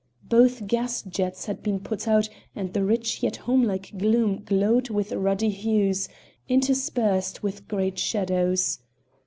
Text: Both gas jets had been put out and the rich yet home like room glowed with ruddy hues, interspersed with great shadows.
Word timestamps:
Both 0.27 0.65
gas 0.65 1.03
jets 1.03 1.45
had 1.45 1.61
been 1.61 1.79
put 1.79 2.07
out 2.07 2.27
and 2.55 2.73
the 2.73 2.83
rich 2.83 3.21
yet 3.21 3.35
home 3.35 3.61
like 3.63 3.91
room 3.93 4.41
glowed 4.43 4.89
with 4.89 5.11
ruddy 5.11 5.51
hues, 5.51 6.09
interspersed 6.49 7.43
with 7.43 7.67
great 7.67 7.99
shadows. 7.99 8.79